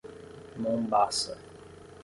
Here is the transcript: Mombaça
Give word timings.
Mombaça 0.61 1.37